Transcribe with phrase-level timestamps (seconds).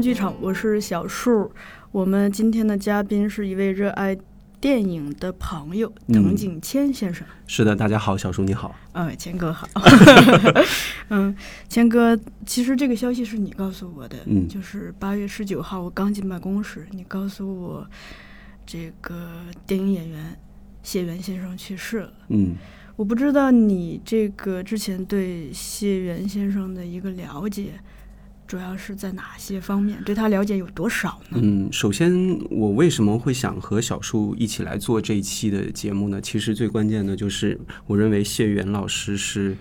[0.00, 1.50] 剧场，我是小树。
[1.92, 4.16] 我们今天的嘉宾是一位热爱
[4.60, 7.26] 电影的朋友滕景谦先生。
[7.46, 8.74] 是的，大家好，小树你好。
[8.92, 9.68] 嗯，谦哥好。
[11.10, 11.34] 嗯，
[11.68, 14.18] 谦哥，其实这个消息是你告诉我的。
[14.26, 17.86] 嗯，就是八月十九号，我刚进办公室，你告诉我
[18.66, 19.30] 这个
[19.66, 20.36] 电影演员
[20.82, 22.12] 谢元先生去世了。
[22.28, 22.54] 嗯，
[22.96, 27.74] 我不知道你这个之前对谢元先生的一个了解。
[28.46, 31.38] 主要是在哪些方面对他了解有多少呢？
[31.42, 32.12] 嗯，首先
[32.50, 36.20] 我为什么会想和小树一起来做这一期的节目呢？
[36.20, 39.56] 其实最关键的就是我认为谢元老师是，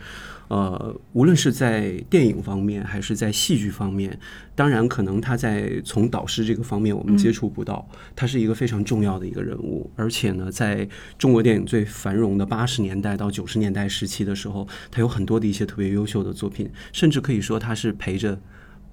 [0.49, 4.19] 呃，无论是在电影方面还是在戏剧方面，
[4.53, 18.37] 当然可能他在从导师这个方面我们接触不到，他是一个非常重要的一个人物，而且呢，在中国电影最繁荣的八十年代到九十年代时期的时候，他有很多的一些特别优秀的作品，甚至可以说他是陪着。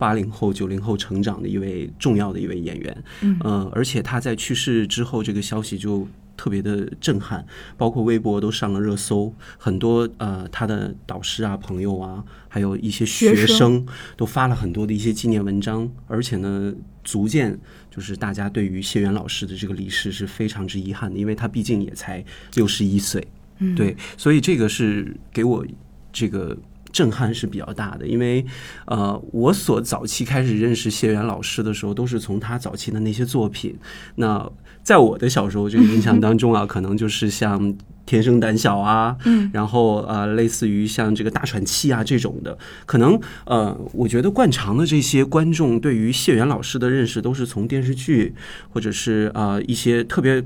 [0.00, 7.44] 八零后、九零后成长的一位重要的一位演员，嗯，呃，而且他在去世之后，这个消息就特别的震撼，
[7.76, 13.86] 包括微博都上了热搜，很多呃他的导师啊、朋友啊，还有一些学生。
[14.16, 16.72] 都发了很多的一些纪念文章，而且呢，
[17.04, 17.58] 逐渐
[17.90, 23.22] 就是大家对于谢元老师的这个离世是非常之遗憾的，因为他毕竟也才六十一岁，
[23.58, 25.66] 嗯，对，所以这个是给我
[26.10, 26.56] 这个。
[26.92, 28.44] 震撼是比较大的，因为，
[28.86, 33.76] 呃，我所早期开始认识谢元老师的时候，都是从他早期的那些作品。
[34.16, 34.50] 那
[34.82, 37.60] 在我的小时候这个印象当中啊，可能就是像
[38.06, 42.56] 《天生胆小》啊，嗯，然后呃，类似于像这个大喘气啊这种的，
[42.86, 48.34] 可能呃，我觉得惯常的这些观众对于谢元老师的认识，都是从电视剧
[48.70, 50.44] 或者是呃一些特别。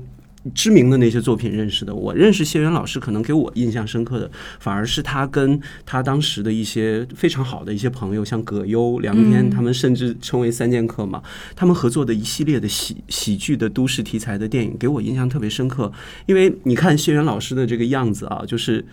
[0.53, 4.29] 知名的那些作品认识的，我认识谢元老师，可能给我印象深刻的，
[4.59, 11.23] 反而是他跟他当时的一些非常好的一些朋友，像葛优、梁天，他们甚至称为三剑客嘛。
[11.55, 15.91] 他们合作的一系列的喜喜剧的都市题材的电影，给我印象特别深刻。
[16.25, 18.85] 因为你看谢元老师的这个样子啊，就是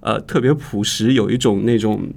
[0.00, 2.08] 呃特别朴实，有一种那种。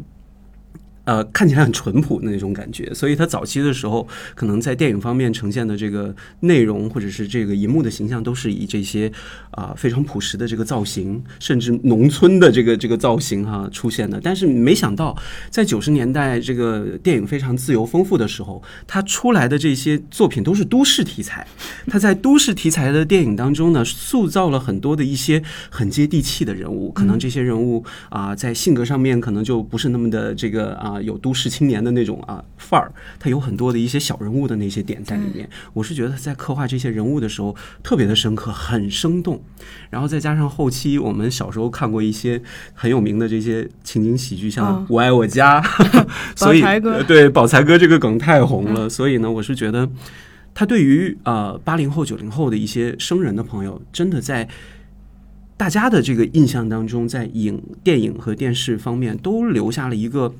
[1.11, 9.11] 呃，看起来很淳朴的那种感觉，所以他早期的时候，可能在电影方面呈现的这个内容，或者是这个银幕的形象，都是以这些
[9.49, 14.21] 啊非常朴实的这个造型，甚至农村的这个这个造型哈出现的。
[14.23, 15.13] 但是没想到，
[15.49, 21.45] 在九十年代这个电影非常自由丰富的时候，他出来的这些作品都是都市题材。
[21.87, 26.89] 他在都市题材的电影当中呢，塑造了很多的一些很接地气的人物。
[26.93, 30.99] 可能这些人物啊，在性格上面可能就不是那么的这个啊。
[31.01, 35.49] 啊，有都市青年的那种啊范儿，他有很多的一些小人物的那些点在里面。
[35.73, 39.41] 我是觉得在刻画这些人物的时候特别的深刻，很生动。
[39.89, 42.41] 然后再加上后期我们小时候看过一些
[42.73, 45.61] 很有名的这些情景喜剧，像《我爱我家
[46.35, 46.61] 》，所以
[47.05, 48.87] 对宝财哥这个梗太红了。
[48.87, 49.89] 所以呢，我是觉得
[50.53, 54.47] 他对于呃八零后、九零后的一些生人的朋友，真的在。
[55.57, 60.33] 大家的这个印象当中，在影、电影和电视方面都留下了一个，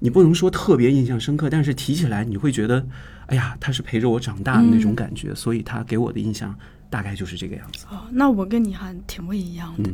[0.00, 2.84] 你不能说特别印象深刻，但是提起来你会觉得，
[3.26, 6.54] 哎呀，他是陪着我长大的那种感觉，所以他给我的印象
[6.90, 7.86] 大概就是这个样子。
[7.90, 9.90] 哦，那我跟你还挺不一样的，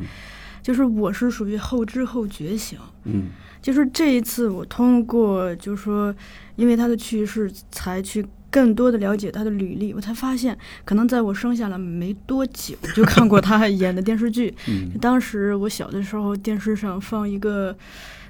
[0.63, 3.31] 就是我是属于后知后觉型，嗯，
[3.61, 6.15] 就是这一次我通过，就是说，
[6.57, 8.27] 因为他的去世才去。
[8.49, 14.55] 更多的了解他的履历，我才发现，可能在我生下来没多久就看过他 演的电视剧。
[14.69, 17.77] 嗯当时我小的时候，电视上放一个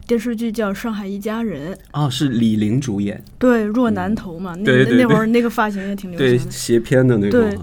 [0.06, 1.74] 电视剧叫《上海一家人》。
[1.92, 3.22] 哦，是李玲主演。
[3.38, 7.40] 对，若男头嘛，那那会儿那个发型也挺流行的，斜偏的那种。
[7.40, 7.58] 对，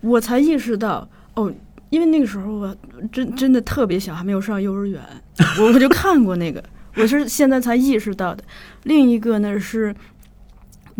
[0.00, 1.52] 我才意识到哦，
[1.90, 2.76] 因为那个时候我
[3.12, 5.00] 真真的特别小，还没有上幼儿园，
[5.60, 6.62] 我 我就看过那个，
[6.96, 8.42] 我是现在才意识到的。
[8.82, 9.94] 另一个呢是。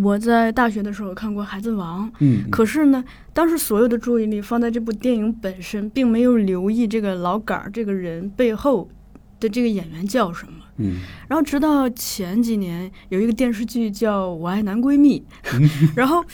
[0.01, 8.89] 我在大学的时候看过《孩子王》，嗯，可是呢，当时所有的注意力放在这部电影本身，并没有留意这个老杆儿这个人背后
[9.40, 15.25] 的这个演员叫什么，嗯，然后直到前几年有一个电视剧叫《我爱男闺蜜》，
[15.96, 16.25] 然后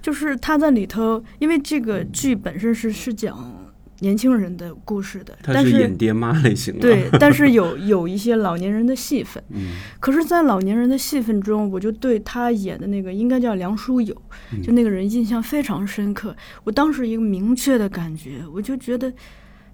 [0.00, 3.54] 就是他在里头，因为这个剧本身是是讲。
[4.00, 9.42] 年轻人的故事的，他是演爹妈类型的，对， 但是有有一些老年人的戏份。
[9.48, 14.14] 嗯，可是，在老年人的戏份中，我就对他演的那个应该叫梁书友，
[14.62, 16.32] 就那个人印象非常深刻。
[16.62, 19.12] 我当时一个明确的感觉，我就觉得，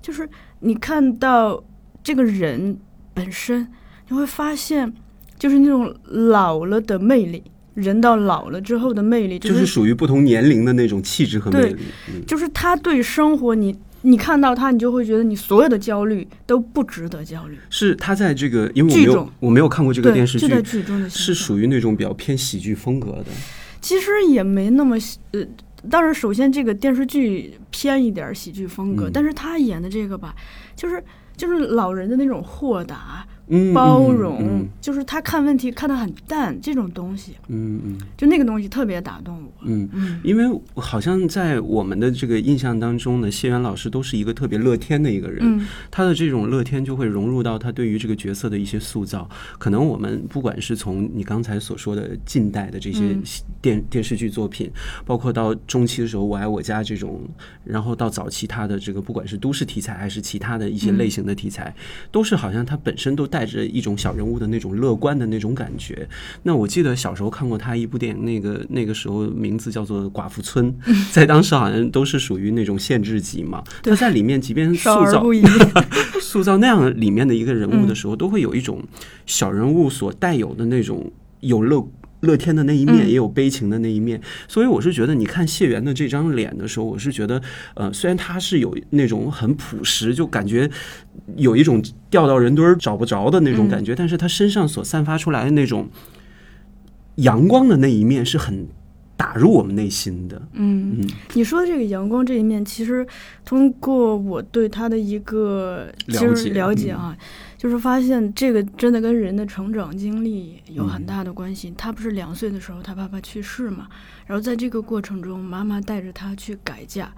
[0.00, 0.26] 就是
[0.60, 1.62] 你看到
[2.05, 2.79] 这个人
[3.12, 3.67] 本身，
[4.09, 4.93] 你会发现，
[5.37, 7.43] 就是那种老了的魅力。
[7.75, 11.83] 人到老了之后的魅力，就是属于不同年龄的那种气质和魅力。
[12.25, 17.59] 就是他对生活，你你看到他，你就会觉得你所有的焦虑都不值得焦虑。
[17.71, 23.27] 是他在这个，因为我没有我没有看过这个，电视剧就在，剧中的是属于那种比较偏喜剧风格的。
[23.81, 25.45] 其实也没那么喜呃，
[25.91, 30.33] 当然，首先这个电视剧偏一点儿喜剧风格，嗯但是他演的这个吧，
[30.77, 31.03] 就是
[31.36, 33.26] 就是老人的那种豁达、
[33.75, 39.52] 包容，嗯就是他看问题看得很淡，这种东西，嗯嗯就那个东西特别打动我。
[39.62, 39.88] 嗯。
[39.93, 49.29] 嗯，因为好像在我们的这个印象当中呢，谢元老师都是一个特别乐天的一个人，嗯他的这种乐天就会融入到他对于这个角色的一些塑造。
[49.58, 53.23] 可能我们不管是从你刚才所说的近代的这些嗯
[53.61, 54.70] 电、电视剧作品，
[55.05, 57.20] 包括到中期的时候《我爱我家》这种，
[57.64, 61.75] 然后到早期他的这个不管是都市题材还是其他的一些类型的题材，
[62.11, 66.08] 都是好像他本身都带着一种小人物的那种乐观的那种感觉。
[66.44, 70.72] 那我记得小时候看过他一部电影，那个那个时候名字叫做《寡妇村》，
[71.10, 73.64] 在当时好像都是属于那种限制级嘛。
[73.82, 75.25] 他在里面即便塑造。
[76.22, 78.81] 塑造那样里面的一个人物的时候，都会有一种
[79.26, 81.10] 小人物所带有的那种
[81.40, 81.84] 有乐。
[82.25, 83.09] 乐天的那一面，嗯。
[83.09, 87.41] 也有悲情的那一面，所以我是觉得，你看谢元的这张脸的时候，我是觉得，
[87.75, 90.69] 呃，虽然他是有那种很朴实，就感觉
[91.37, 95.88] 有一种掉到人堆儿找不着的那种感觉，但是他身上所散发出来的那种
[97.17, 98.67] 阳光的那一面，是很
[99.16, 100.40] 打入我们内心的。
[100.52, 103.06] 嗯，嗯你说的这个阳光这一面，其实
[103.44, 107.16] 通过我对他的一个了解了解啊，
[107.56, 111.72] 就是发现这个真的跟人的成长经历有很大的关系。
[111.76, 113.88] 他不是两岁的时候他爸爸去世嘛，
[114.26, 117.12] 然后在这个过程中，妈妈带着他去改嫁。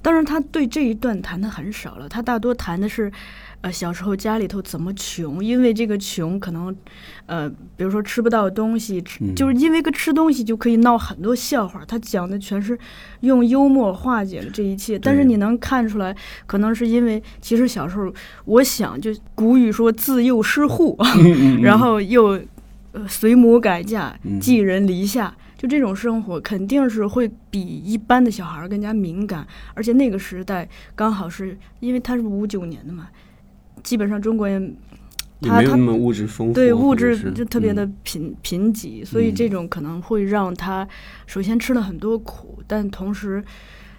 [0.00, 3.12] 当然，他对这一段谈的很少了，他大多谈的是。
[3.62, 5.42] 呃，小时候家里头怎么穷？
[5.42, 6.76] 因为这个穷，可能，
[7.26, 9.00] 呃，比如说吃不到东西，
[9.34, 11.84] 就是因为个吃东西就可以闹很多笑话。
[11.84, 12.76] 他讲的全是
[13.20, 16.14] 用幽默化解了这一切，但是你能看出来，
[16.46, 18.12] 可能是因为其实小时候，
[18.46, 20.98] 我想就古语说自幼失户，
[21.62, 22.40] 然后又
[22.90, 25.34] 呃随母改嫁嗯，寄人篱下。
[25.56, 33.06] 就这种生活肯定是会比一般的小孩儿更加敏感，而且那个时代刚好是因为他是五九年的嘛，
[33.82, 34.76] 基本上中国人
[35.40, 39.34] 也他他没有那么物质丰富，对物质就特别的嗯贫贫瘠，所以嗯。
[39.34, 40.86] 这种可能会让他
[41.26, 43.42] 首先吃了很多苦，但同时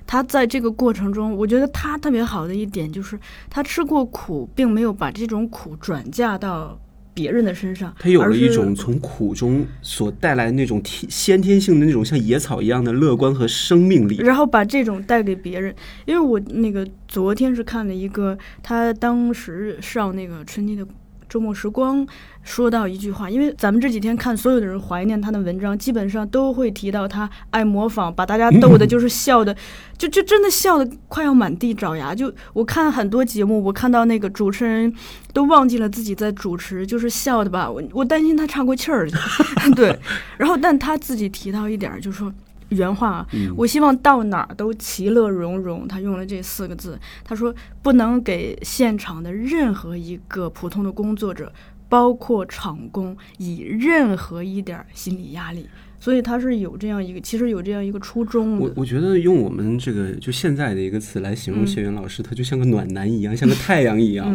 [0.08, 3.20] 他在这个过程中，我觉得他特别好的一点就是
[3.50, 6.80] 他吃过苦，并没有把这种苦转嫁到
[7.14, 14.18] 别人的身上，他有了一种从苦中所带来的那种天先天性的那种像野草一样的乐观和生命力。
[14.18, 15.74] 然后把这种带给别人。
[16.06, 20.86] 因为我那个昨天是看了一个，他当时上那个春季的
[21.34, 22.06] 周末时光，
[22.44, 29.56] 说到一句话，因为咱们这几天看所有的人怀念他的文章，基本上都会提到他爱模仿，把大家逗的，就是笑的，
[29.98, 32.14] 就就真的笑的快要满地找牙。
[32.14, 34.94] 就我看很多节目，我看到那个主持人
[35.34, 39.10] 都忘记了自己在主持，就是笑的吧，我我担心他岔过气儿。
[39.76, 39.98] 对，
[40.38, 42.32] 然后但他自己提到一点儿，就是说。
[42.74, 45.88] 原话啊，嗯我希望到哪儿都其乐融融。
[45.88, 51.52] 他用了这四个字，他说不能给现场的任何一个普通的工作者，
[51.88, 55.68] 包括场工，以任何一点心理压力。
[56.00, 58.60] 所以他是有这样一个，其实有这样一个初衷。
[58.60, 64.28] 我我觉得用我们这个就现在的一个词来形容嗯谢元老师，他就像个暖男一样，像个太阳一样。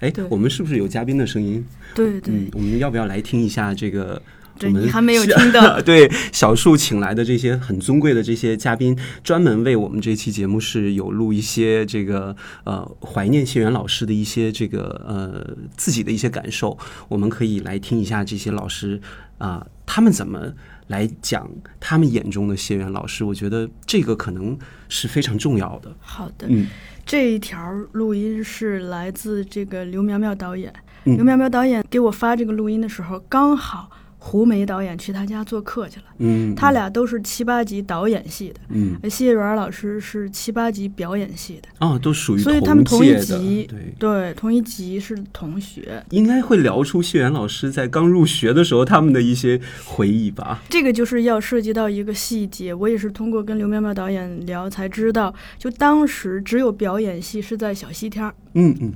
[0.00, 1.64] 哎、我们是不是有嘉宾的声音？
[1.94, 4.20] 对对嗯，，我们要不要来听一下这个？
[4.58, 16.78] 对我们你还没有听到 对小树请来的这些很尊贵的这些嘉宾，专门为我们这期节目是有录一些这个呃怀念谢元老师的一些这个呃自己的一些感受，
[17.08, 19.00] 我们可以来听一下这些老师
[19.38, 20.52] 啊、他们怎么
[20.86, 24.56] 来讲他们眼中的谢元老师，我觉得这个可能
[24.88, 25.92] 是非常重要的。
[25.98, 26.68] 好的，嗯
[27.04, 30.72] 这一条录音是来自这个刘苗苗导演。
[31.04, 33.90] 嗯刘苗苗导演给我发这个录音的时候，刚好
[34.24, 36.04] 胡梅导演去他家做客去了。
[36.18, 43.94] 嗯，他俩都是七八级导演系的，嗯呃谢元老师是七八级表演系的，哦都属于所以他们同一级，对。
[43.98, 46.00] 对，同一级是同学。
[46.10, 50.62] 应该会聊出谢元老师在刚入学的时候他们的一些回忆吧。
[50.68, 58.32] 这个就是要涉及到一个细节，我也是通过跟刘苗苗导演聊才知道，就当时只有表演系是在小西天儿。
[58.54, 58.92] 嗯嗯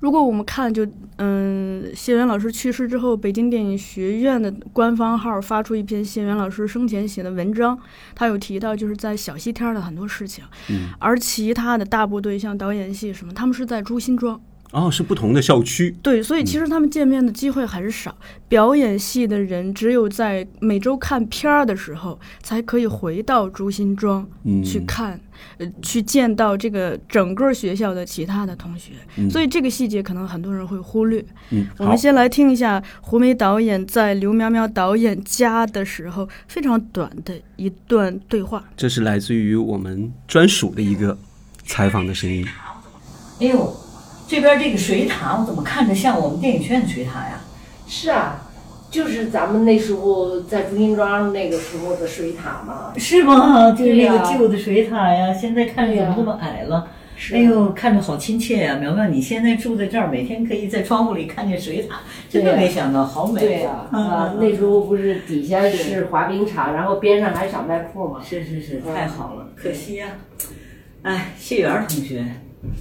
[0.00, 7.78] 如果我们看就，嗯，谢元老师去世之后，北京电影学院的官方号发出一篇谢元老师生前写的文章，
[8.14, 14.40] 他有提到就是在小西天的很多事情，嗯而其他的大部队像导演系什么，他们是在朱辛庄。
[14.70, 15.94] 哦，是不同的校区。
[16.02, 18.14] 对，所以其实他们见面的机会很少。
[18.48, 25.18] 表演系的人只有在每周看片儿的时候，才可以回到朱辛庄嗯，去看，
[25.56, 28.92] 呃，去见到这个整个学校的其他的同学。
[29.16, 31.24] 嗯所以这个细节可能很多人会忽略。
[31.50, 38.62] 嗯，我们，先来听一下胡梅导演在刘苗苗导演家的时候非常短的一段对话。
[38.76, 41.16] 这是来自于我们专属的一个
[41.64, 42.46] 采访的声音。
[43.40, 43.76] 哎呦，
[44.28, 47.40] 这边这个水塔，我怎么看着像我们电影学院的水塔呀？
[47.86, 48.46] 是啊，
[48.90, 52.92] 就是咱们那时候在朱辛庄那个时候的水塔嘛。
[52.98, 53.72] 是吗？
[53.72, 56.88] 就是那个旧的水塔呀，现在看着怎么那么矮了？
[57.16, 58.76] 是啊哎呦，看着好亲切呀！
[58.76, 63.40] 苗苗，你现在住在这儿，每天可以在窗户里看见水塔，真的没想到，好美。
[63.40, 68.20] 对呀、啊，那时候不是底下是滑冰场，然后边上还小卖铺嘛。
[68.22, 70.06] 是是是，嗯太好了，可惜呀、
[71.02, 72.24] 哎，谢元同学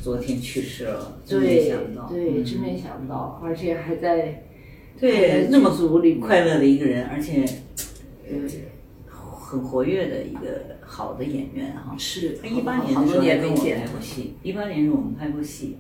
[0.02, 2.08] 昨天去世了，真没对想到。
[2.08, 4.44] 对，嗯真没想到，而且还在
[4.96, 7.46] 还对在那么剧组里快乐的一个人，而且
[8.28, 8.36] 呃
[9.10, 11.96] 很活跃的一个好的演员哈。
[11.98, 13.88] 是他一八年好多的时候还年没见跟我们拍。
[13.92, 15.78] 过戏，一八年是我们拍过戏。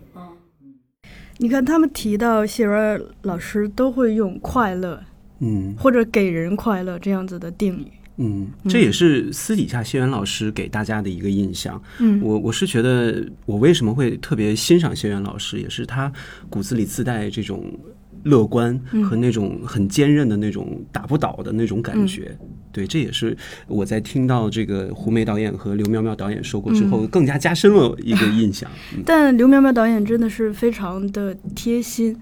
[1.39, 4.99] 你看，他们提到谢元老师都会用“快乐”
[5.39, 7.91] 嗯或者“给人快乐”这样子的定语。
[8.17, 11.81] 嗯，这也是私底下谢元老师给大家的一个印象。
[11.99, 12.19] 嗯。
[12.21, 16.11] 我我是觉得，我为什么会特别欣赏谢元老师，也是他
[16.49, 17.79] 骨子里自带这种
[18.23, 22.35] 乐观和那种很坚韧的那种打不倒的那种感觉。
[22.71, 23.35] 对，这也是
[23.67, 28.69] 我在听到这个胡梅导演和刘苗苗导演说过之后，更加加深了一个印象。
[28.95, 29.03] 嗯。
[29.05, 32.15] 但刘苗苗导演真的是非常的贴心，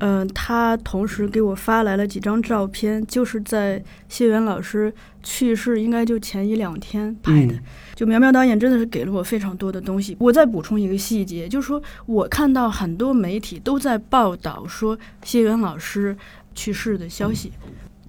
[0.00, 4.92] 嗯、他同时给我发来了几张照片，就是在谢元老师
[5.26, 7.54] 去世应该就前一两天拍的。
[7.54, 7.62] 嗯
[7.96, 10.14] 就苗苗导演真的是给了我非常多的东西。
[10.20, 16.14] 我再补充一个细节，就是说我看到很多媒体都在报道说谢元老师
[16.54, 17.50] 去世的消息，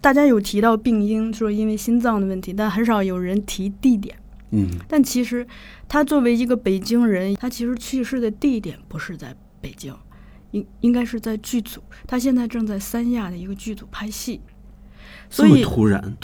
[0.02, 4.14] 大家有提到病因，说因为心脏的问题，但很少有人提地点。
[4.52, 5.48] 嗯但其实
[5.88, 9.96] 他作为一个北京人，他其实去世的地点不是在北京，
[10.52, 11.82] 应应该是在剧组。
[12.06, 14.42] 他现在正在三亚的一个剧组拍戏，
[15.30, 16.18] 所以突然，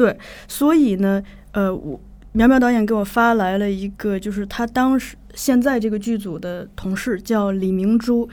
[0.47, 1.99] 所以呢，呃，我
[2.31, 8.29] 苗苗导演给我发来了一个，就是他当时现在这个剧组的同事叫李明珠，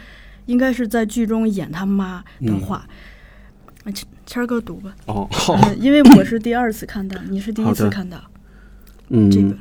[0.47, 2.77] 应该是在剧中演他妈的话。
[3.85, 5.27] 啊谦谦儿哥读吧，哦，
[5.81, 8.19] 因为我是第二次看到，你是第一次看到
[9.09, 9.57] 嗯，这个。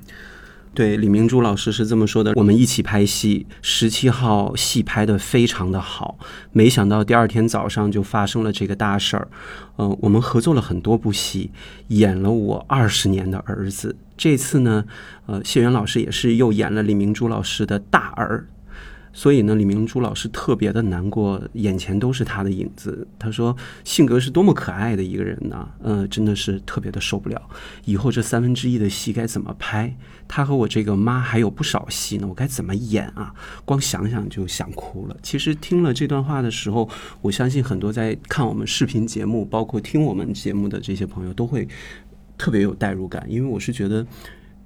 [0.73, 6.17] 对，李明珠老师是这么说的：我们一起拍戏，十七号戏拍的非常的好，
[6.51, 9.27] 没想到第二天早上就发生了这个大事儿。
[9.77, 11.51] 嗯、我们合作了很多部戏，
[11.87, 13.95] 演了我二十年的儿子。
[14.15, 14.85] 这次呢，
[15.25, 18.47] 呃，谢元老师也是又演了李明珠老师的大儿。
[19.19, 23.05] 所以呢，李明珠老师特别的难过，眼前都是他的影子。
[23.19, 27.41] 他说，性格是多么可爱的一个人呐，呃，真的是特别的受不了。
[27.83, 29.93] 以后这三分之一的戏该怎么拍？
[30.25, 33.33] 他和我这个妈还有不少戏呢，我该怎么演啊？
[33.65, 35.17] 光想想就想哭了。
[35.21, 36.89] 其实听了这段话的时候，
[37.21, 41.67] 我相信很多在看我们视频节目，包括听我们节目的这些朋友，都会
[42.37, 44.07] 特别有代入感，因为我是觉得。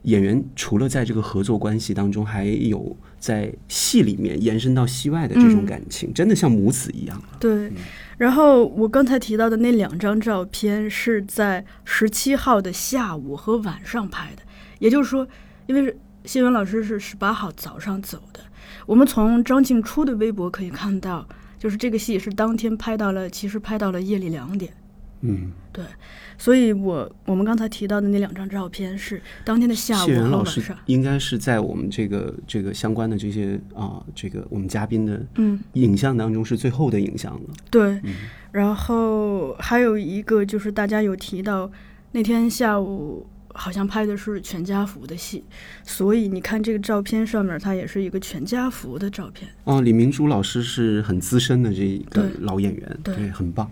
[0.03, 7.21] 演员除了在这个合作关系当中，还有在戏里面延伸到戏外的这种感情，真的像母子一样。
[7.39, 7.71] 对，
[8.17, 14.41] 然后我刚才提到的那两张照片是在十七号的下午和晚上拍的，
[14.79, 15.27] 也就是说，
[15.67, 18.41] 因为是谢元老师是十八号早上走的，
[18.85, 21.25] 我们从张静初的微博可以看到，
[21.57, 24.73] 就是这个戏是当天拍到了，其实拍到了夜里两点。
[25.25, 25.85] 嗯，对
[26.37, 30.61] 所以我我们刚才提到的那两张照片是当天的下午谢元和老师。
[30.87, 37.49] 应该是在我们这个这个相关的这些啊、这个我们嘉宾的嗯，影像当中是最后的影像了。
[37.71, 38.01] 对，
[38.51, 41.71] 然后还有一个就是大家有提到
[42.11, 45.45] 那天下午好像拍的是全家福的戏，
[45.83, 49.49] 所以你看这个照片上面，它也是一个全家福的照片。
[49.63, 53.71] 哦，李明珠老师是很资深的这一个老演员，对很棒。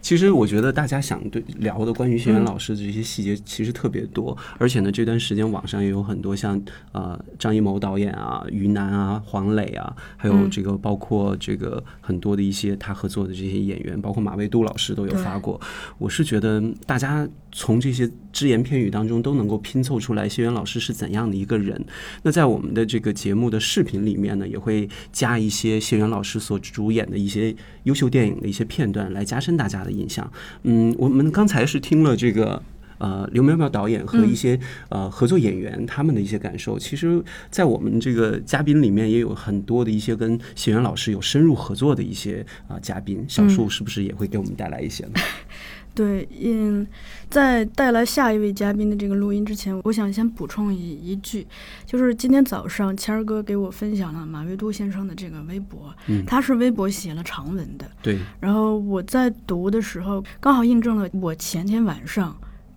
[0.00, 6.60] 好，其实我觉得大家想对聊的关于谢元嗯老师的这些细节其实特别多，而且呢，这段时间网上也有很多像
[6.92, 15.60] 呃张艺谋导演啊、于南啊、黄磊啊，还有嗯这个包括这个很多的一些他合作的这些演员，包括马未都老师都有发过。
[15.98, 21.84] 我是觉得大家从这些只言片语当中都能够拼凑出来谢元老师是怎样的一个人。
[22.22, 27.54] 那在我们的这个节目的视频里面呢，也会加一些谢元老师所主演的一些
[27.84, 30.30] 优秀电影的一些片段，来加深大家的印象。
[30.62, 32.62] 嗯，我们刚才是听了这个
[32.98, 36.78] 呃刘苗苗导演和一些、呃合作演员他们的一些感受。
[36.78, 45.12] 其实，在我们这个嘉宾里面也有很多的一些跟谢元老师有深入合作的一些啊、嘉宾，小树是不是也会给我们带来一些呢？
[46.00, 46.86] 对，嗯，
[47.28, 51.46] 在带来下一位嘉宾的这个录音之前，我想先补充一一句，
[51.84, 56.24] 就是今天早上谦儿哥给我分享了马未都先生的这个微博，嗯。
[56.24, 62.34] 他是微博写了长文的，对，然后我在读的时候，刚好印证了我前天晚上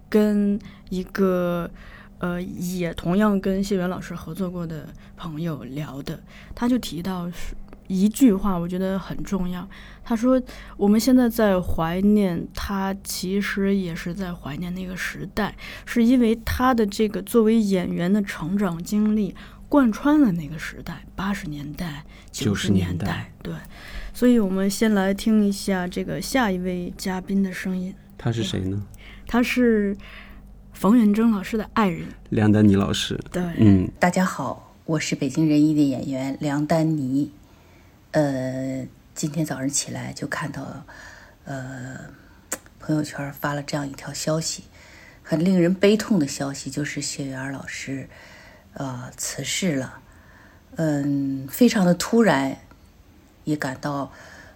[0.09, 1.71] 跟一个
[2.17, 6.21] 呃也同样跟谢元老师合作过的朋友聊的，
[6.53, 7.55] 他就提到是
[7.87, 9.67] 一句话，我觉得很重要。
[10.03, 10.41] 他说
[10.77, 19.33] 我们现在在怀念他，其实也是在怀念那个时代，是因为他的这个作为演员的成长经历
[19.69, 23.53] 贯穿了那个时代，八十年代、90十年年代对。
[24.13, 28.85] 所以我们先来听一下这个下一位嘉宾的声音，他是谁呢？
[29.25, 29.97] 他是
[30.73, 33.17] 冯远征老师的爱人，梁丹妮老师。
[33.31, 37.31] 对，嗯，大家好，我是北京人艺的演员梁丹妮。
[38.13, 40.85] 呃，今天早上起来就看到，
[41.45, 41.99] 呃，
[42.79, 44.65] 朋友圈发了这样一条消息，
[45.23, 48.07] 很令人悲痛的消息，就是谢元老师，
[48.73, 49.99] 呃，辞世了。
[50.75, 52.55] 嗯，非常的突然，
[53.45, 54.11] 也感到，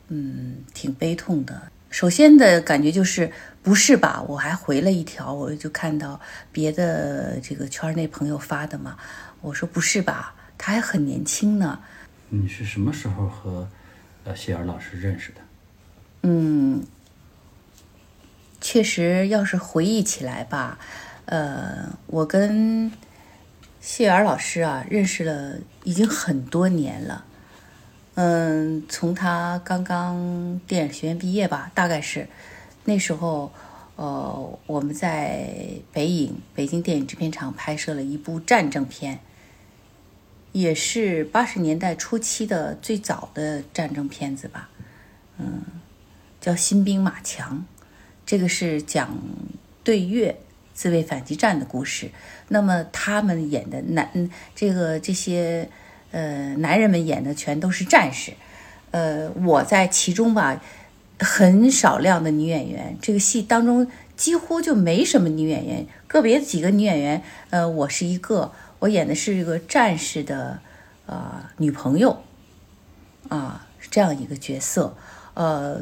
[0.10, 1.60] 嗯，挺悲痛的。
[1.90, 3.32] 首先的感觉就是
[3.64, 4.24] 不是吧？
[4.28, 6.22] 我还回了一条，我就看到
[6.52, 8.98] 别的这个圈内朋友发的嘛，
[9.42, 10.36] 我说不是吧？
[10.60, 11.80] 他还很年轻呢。
[12.30, 13.68] 你是什么时候和
[14.24, 15.42] 呃谢尔老师认识的？
[16.24, 16.86] 嗯，
[18.60, 20.78] 确实，要是回忆起来吧，
[21.26, 22.92] 呃，我跟
[23.80, 27.24] 谢元老师啊认识了已经很多年了。
[28.16, 32.28] 嗯，从他刚刚电影学院毕业吧，大概是
[32.84, 33.52] 那时候，
[33.96, 35.54] 呃，我们在
[35.94, 39.20] 北影北京电影制片厂拍摄了一部战争片，
[40.60, 44.70] 也是八十年代初期的最早的战争片子吧。
[45.38, 45.62] 嗯
[46.40, 47.58] 叫《新兵马强》，
[48.26, 49.18] 这个是讲
[49.84, 50.40] 对越
[50.74, 52.10] 自卫反击战的故事。
[52.48, 55.70] 那么他们演的男，这个这些
[56.12, 58.34] 呃男人们演的全都是战士，
[58.92, 60.62] 呃，我在其中吧，
[61.20, 70.60] 很少量的女演员，这个戏当中几乎就没什么女演员，个别几个女演员，呃，我是一个，我演的是一个战士的
[71.06, 72.24] 呃女朋友，
[73.30, 74.96] 啊，这样一个角色，
[75.34, 75.82] 呃，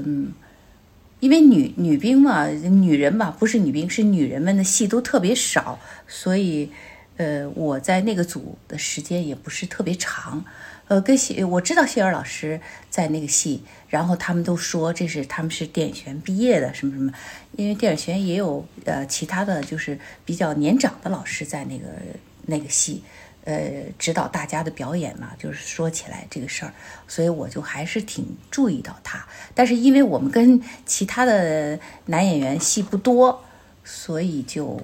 [1.20, 6.72] 因为女女兵嘛，女人嘛，不是女兵，是女人们的戏都特别少，所以，
[7.18, 10.46] 呃，我在那个组的时间也不是特别长。
[10.88, 17.12] 呃，跟谢我知道谢尔老师在那个戏，然后他们都说这是他们是电影学院毕业的，什么什么，
[17.56, 21.88] 因为电影学院也有呃其他的就是比较年长的老师在那个
[22.46, 23.04] 那个戏，
[23.44, 26.74] 呃，指导大家的表演嘛，就是说起来这个事儿，
[27.08, 29.26] 所以我就还是挺注意到他。
[29.54, 33.44] 但是因为我们跟其他的男演员戏不多，
[33.84, 34.82] 所以就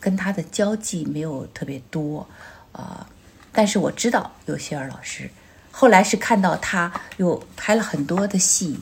[0.00, 2.26] 跟他的交际没有特别多
[2.72, 3.06] 啊、
[3.52, 5.28] 但是我知道有谢尔老师，
[5.70, 8.78] 后来是看到他又拍了很多的戏，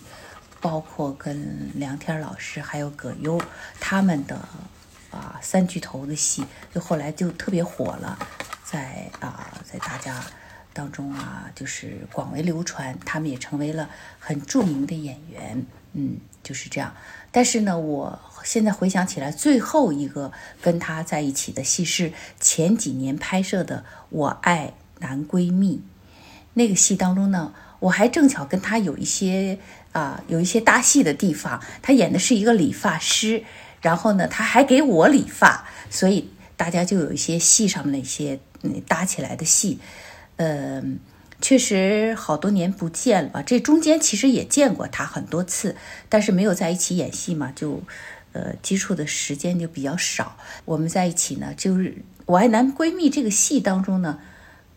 [0.61, 3.41] 包括跟梁天老师还有葛优
[3.81, 4.39] 他们的
[5.11, 6.45] 啊三巨头的戏，
[6.75, 8.19] 就后来就特别火了，
[8.65, 10.25] 在啊在大家
[10.73, 16.95] 当中啊就是广为流传，他们也成为了很著名的演员，嗯，就是这样。
[17.31, 23.79] 但是呢，我现在回想起来，最后一个跟他在一起的戏是前几年拍摄的
[24.11, 25.77] 《我爱男闺蜜》。
[26.55, 29.59] 那个戏当中呢，我还正巧跟他有一些
[29.93, 31.63] 啊、有一些搭戏的地方。
[31.83, 33.45] 他演的是一个理发师，
[33.81, 39.79] 然后呢，他还给我理发，所以大家就有一些戏上面的一些嗯搭起来的戏。
[40.37, 40.99] 嗯，
[41.41, 43.43] 确实好多年不见了吧？
[43.43, 45.77] 这中间其实也见过他很多次，
[46.09, 47.83] 但是没有在一起演戏嘛，就
[48.33, 50.37] 呃接触的时间就比较少。
[50.65, 51.91] 我们在一起呢，就是
[52.27, 54.19] 《我爱男闺蜜》这个戏当中呢，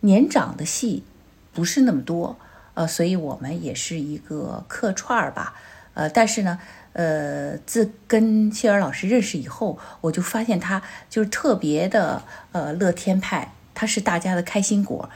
[0.00, 1.02] 年长的戏
[1.52, 2.38] 不是那么多，
[2.74, 5.54] 呃，所以我们也是一个客串儿吧，
[5.94, 6.60] 呃，但是呢。
[6.92, 15.08] 呃，自跟谢尔老师认识以后，我就发现他就是特别的呃乐天派，他是大家的开心果。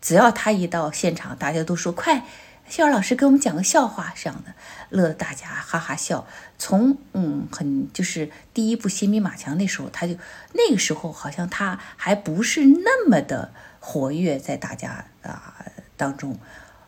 [0.00, 2.24] 只要他一到现场，大家都说快，
[2.68, 4.52] 谢尔老师给我们讲个笑话这样的，
[4.90, 6.26] 乐得大家哈哈笑。
[6.58, 10.16] 从嗯很就是第一部《新兵马强》那时候，他就
[10.54, 15.64] 那个时候好像他还不是那么的活跃在大家啊、
[15.96, 16.36] 当中，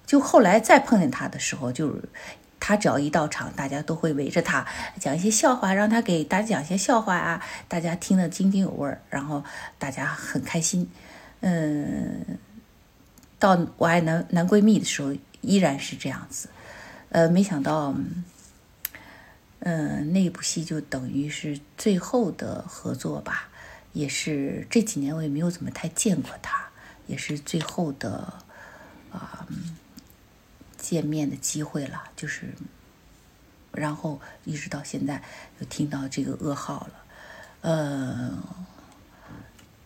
[0.04, 1.96] 就后来再碰见他的时候，就
[2.66, 4.66] 他只要一到场，大家都会围着他
[4.98, 9.44] 讲一些笑话，让他给大家讲一些笑话啊，大家听得津津有味儿，然后
[9.78, 10.88] 大家很开心。
[11.40, 12.38] 嗯，
[13.38, 16.48] 到我爱男男闺蜜的时候依然是这样子。
[17.10, 17.94] 呃，没想到，
[19.58, 23.50] 嗯，那部戏就等于是最后的合作吧，
[23.92, 26.64] 也是这几年我也没有怎么太见过他，
[27.08, 28.32] 也是最后的
[29.12, 29.46] 啊。
[30.84, 32.52] 见面的机会了，就是，
[33.72, 35.22] 然后一直到现在
[35.58, 36.92] 又听到这个噩耗了，
[37.62, 38.38] 呃，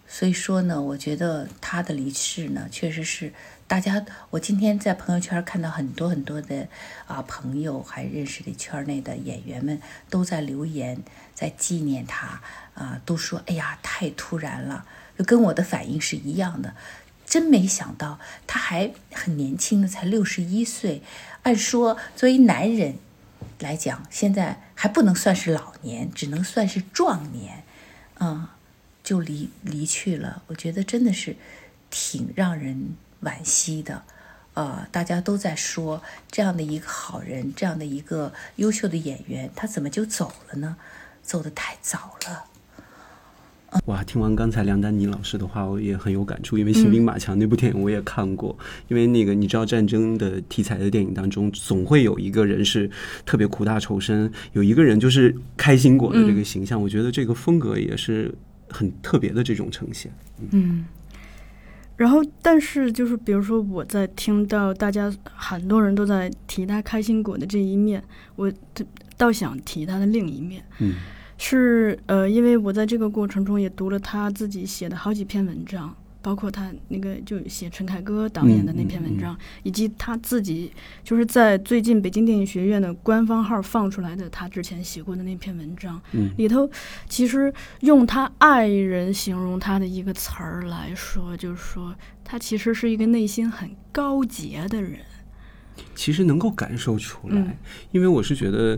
[0.09, 3.33] 所以说呢，我觉得他的离世呢，确实是
[3.69, 4.05] 大家。
[4.31, 6.67] 我今天在朋友圈看到很多很多的
[7.07, 9.81] 啊朋友，还认识的圈内的演员们
[10.11, 11.01] 都在留言，
[11.33, 12.43] 在纪念他
[12.75, 14.85] 啊，都说哎呀太突然了，
[15.17, 16.75] 就跟我的反应是一样的。
[17.29, 21.03] 真没想到，他还很年轻的，才六十一岁。
[21.43, 22.97] 按说作为男人
[23.61, 27.63] 来讲，现在还不能算是老年，只能算是壮年，
[28.19, 28.49] 嗯，
[29.05, 30.43] 就离离去了。
[30.49, 31.37] 我觉得真的是
[31.91, 34.03] 挺让人惋惜的。
[34.55, 40.77] 呃，大家都在说这样的一个好人，这样的一个优秀的演员，他怎么就走了呢？
[41.23, 42.47] 走得太早了。
[43.85, 46.57] 哇，听完刚才梁丹妮老师的话，我也很有感触。
[46.57, 48.57] 因为《新兵马强》那部电影我也看过。
[48.89, 52.91] 因为那个你知道，战争的题材的电影当中，总会有一个人是
[53.27, 56.81] 特别苦大仇深，有一个人就是开心果的这个形象。
[56.81, 58.35] 我觉得这个风格也是
[58.71, 60.11] 很特别的这种呈现。
[60.51, 60.87] 嗯。
[61.97, 68.03] 然后，但是就是比如说，我在听到大家很多人都在提他开心果的这一面，
[68.37, 68.51] 我
[69.17, 70.65] 倒想提他的另一面。
[70.79, 70.95] 嗯。
[71.41, 80.73] 是呃，因为我在这个过程中也读了他自己写的好几篇文章，包括他那个就写陈凯歌导演的那篇文章，以及他自己
[81.05, 86.03] 就是在最近北京电影学院的官方号放出来的他之前写过的那篇文章，
[86.37, 86.69] 里头
[87.09, 94.99] 其实用他爱人形容他的一个词儿来说，就是说他其实是一个内心很高洁的人。
[95.95, 97.57] 其实能够感受出来，
[97.93, 98.77] 因为我是觉得。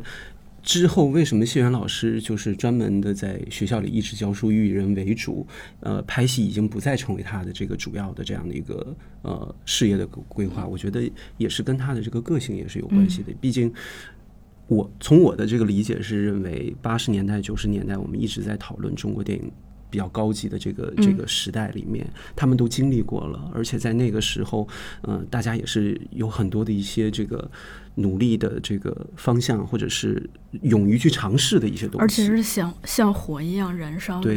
[0.63, 5.47] 之后为什么谢元老师就是专门的在学校里一直教书，育人为主？
[5.81, 10.67] 呃，拍戏已经不再成为他的这个主要的这样的一个呃事业的规划。
[10.67, 13.33] 我觉得也是跟他的这个个性也是有关系的。
[13.41, 13.73] 毕竟
[14.67, 19.51] 我从我的这个理解是认为，八十年代九十年代我们一直在讨论中国电影
[19.89, 24.69] 比较高级的这个这个时代里面，他们都经历过了，而且在那个时候，
[25.03, 27.51] 嗯，大家也是有很多的一些这个。
[27.97, 30.29] 努力的这个方向，或者是
[30.63, 34.35] 勇于去尝试的一些东西，而且是像像火一样燃烧的。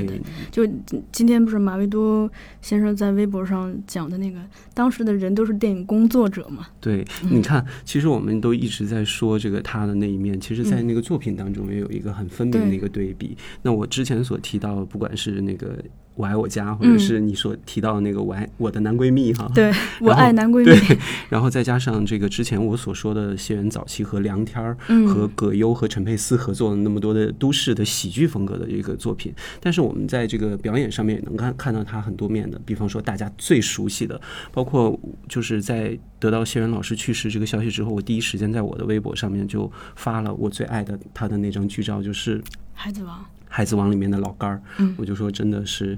[0.52, 0.68] 就
[1.12, 2.30] 今天不是马未都
[2.62, 4.40] 先生在微博上讲的那个，
[4.74, 6.68] 当时的人都是电影工作者嘛？
[6.82, 13.38] 对，你看，其实我们都一直在说这个他的那一面，其实，在那个作品当中也有一个很分明的一个对比。
[13.62, 15.78] 那我之前所提到，不管是那个。
[16.16, 20.98] 我爱我家，或者是你所提到的那个我爱我的男闺蜜哈，对我爱男闺蜜，对，
[21.30, 34.20] 然后再加上这个之前我所说的谢元早期和梁天儿、和葛优和陈佩斯合作的那么多的都市的喜剧风格的一个作品，但是我们在这个表演上面也能看看到他很多面的，比方说大家最熟悉的，
[34.52, 42.40] 包括就是在得到谢元老师去世这个消息之后，我第一时间在我的微博上面就发了我最爱的他的那张剧照，就是
[42.74, 43.20] 《孩子王》。
[43.56, 44.60] 孩子王里面的老干儿，
[44.98, 45.96] 我就说真的是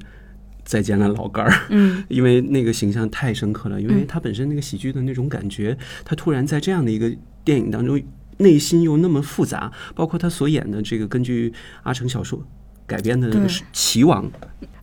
[0.65, 7.09] 再见了老干儿，嗯， 因为那个形象太深刻了，因为他本身那个喜剧的那种感觉，他突然在这样的一个
[7.45, 7.97] 电影当中，
[8.39, 12.45] 内心又那么复杂，包括他所演的这个根据阿城小说
[12.85, 14.29] 改编的那个齐王，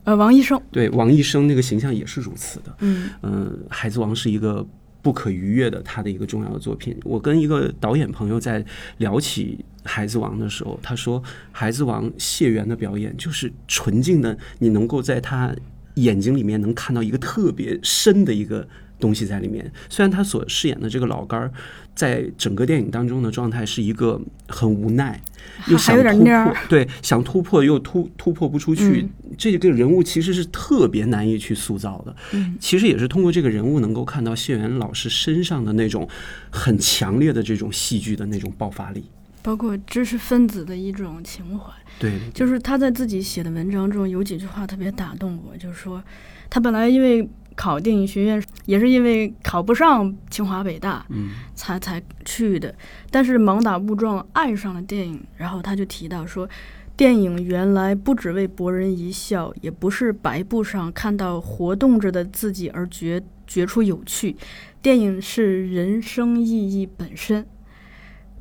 [0.04, 3.10] 呃，王医生，对，王医生那个形象也是如此的，嗯。
[3.22, 4.66] 嗯，孩子王是一个。
[5.04, 6.96] 不可逾越的，他的一个重要的作品。
[7.02, 8.64] 我跟一个导演朋友在
[8.98, 15.54] 聊起《孩子王》的时候，他说，《孩子王》谢元的表演就是纯净的，你能够在他
[15.94, 18.66] 眼睛里面能看到一个特别深的一个。
[19.00, 21.50] 东西在里面，虽然他所饰演的这个老干儿，
[21.92, 25.20] 在整个电影当中的状态是一个很无奈，
[25.66, 32.14] 又想突破，对，想突破又突突破不出去，这个人物其实是特别难以去塑造的。
[32.30, 36.08] 嗯，其实也是通过这个人物能够看到谢元老师身上的那种
[36.48, 39.04] 很强烈的这种戏剧的那种爆发力，
[39.42, 41.72] 包括知识分子的一种情怀。
[41.98, 46.02] 对，就是他在自己写的文章中有几句话特别打动我，就是说
[46.48, 47.28] 他本来因为。
[47.54, 52.74] 考电影学院也是因为考不上清华北大，嗯，才才去的。
[53.10, 56.48] 但是盲打误撞爱上了电影，然后他就提到说，
[56.96, 64.34] 电影原来不只为博人一笑，也不是白布上看到活动着的自己而觉觉出有趣，
[64.80, 67.46] 电影是人生意义本身。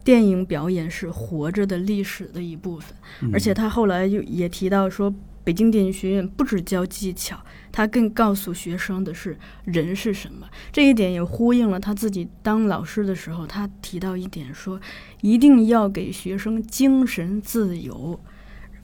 [0.04, 2.96] 电影表演是活着的历史的一部分，
[3.32, 7.40] 而且他后来又也提到说，北京电影学院不只教技巧，
[7.72, 10.48] 他更告诉学生的是人是什么。
[10.72, 14.80] 这一点也呼应了他自己当老师的时候，他提到一点说，
[15.22, 18.20] 一定要给学生精神自由，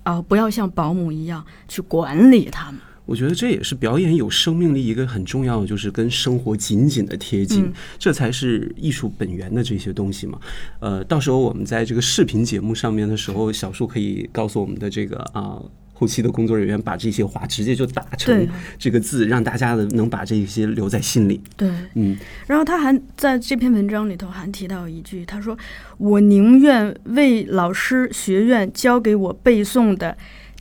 [0.04, 2.82] 啊，不要像保姆一样去管理他们。
[3.08, 10.40] 我觉得这也是表演有生命力一个很重要的，就是跟生活紧紧的贴近，嗯这才是艺术本源的这些东西嘛。
[10.80, 15.60] 呃，到时候我们在这个视频节目上面的时候，小树可以告诉我们的这个啊。
[16.00, 21.42] 后期的工作人员把这些话直接就打成这个字，让大家的能把这些留在心里。
[21.56, 22.16] 对，嗯，
[22.46, 25.58] 然后他还在这篇文章里头还提到一句，他说
[25.98, 30.16] ：“我宁愿为老师学院教给我背诵的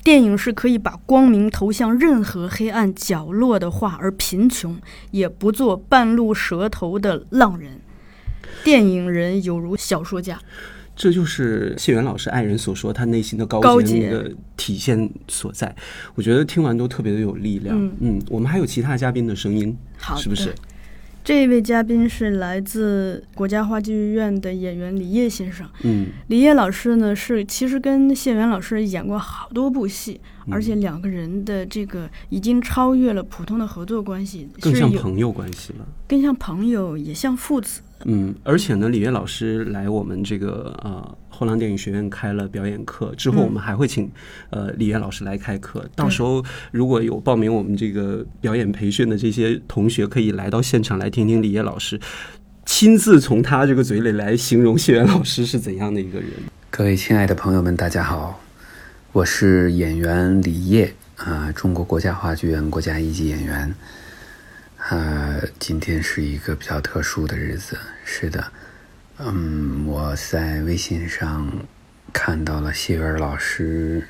[0.06, 4.78] 电影是可以把光明投向任何黑暗角落的话而贫穷，
[5.10, 7.80] 也不做半路蛇头的浪人。
[8.62, 10.38] 电影人有如小说家。”
[10.94, 15.74] 这就是谢元老师爱人所说他内心的高高洁洁的体现所在。
[16.14, 17.76] 我觉得听完都特别的有力量。
[17.98, 20.54] 嗯我们还有其他嘉宾的声音，好是不是的？
[21.26, 25.68] 这一位嘉宾是来自国家话剧院的演员李烨先生。
[25.82, 35.84] 嗯李烨老师呢，是其实跟谢元老师演过好多部戏，嗯而且两个人的这个已经超越了普通的合作关系，更像朋友关系了。
[36.06, 37.80] 更像朋友，也像父子。
[38.04, 44.10] 嗯，而且呢，李烨老师来我们这个呃后浪电影学院开了表演课，之后我们还会请、
[44.48, 45.84] 呃李岳老师来开课。
[45.94, 52.00] 到时候如果有报名我们这个表演培训的这些同学，可以来到现场来听听李烨老师
[52.64, 56.30] 亲自从他这个嘴里来形容谢元老师是怎样的一个人。
[56.70, 58.40] 各位亲爱的朋友们，大家好，
[59.12, 63.74] 我是演员李烨啊、中国国家话剧院国家一级演员。
[64.88, 68.44] 啊、今天是一个比较特殊的日子，是的，
[69.18, 71.50] 嗯，我在微信上
[72.12, 74.06] 看到了谢文老师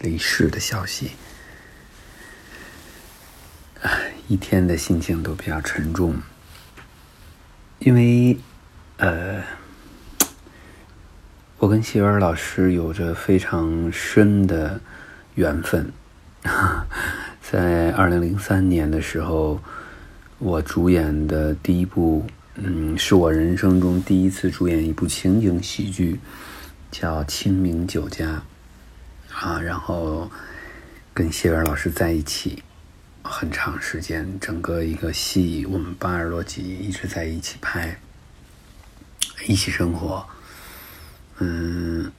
[0.00, 1.12] 离世的消息，
[3.80, 6.16] 唉一天的心情都比较沉重，
[7.78, 8.36] 因为，
[8.98, 9.42] 呃。
[11.58, 14.78] 我跟谢文老师有着非常深的
[15.36, 15.90] 缘分。
[17.40, 19.62] 在二零零三年的时候，
[20.38, 22.26] 我主演的第一部，
[22.58, 26.18] 嗯，是我人生中第一次主演一部情景喜剧，
[26.90, 28.42] 叫《清明酒家》
[29.34, 30.30] 啊，然后
[31.12, 32.62] 跟谢元老师在一起
[33.22, 38.00] 很长时间，整个一个戏我们八十多集一直在一起拍，
[39.46, 40.26] 一起生活。
[41.40, 42.10] 嗯，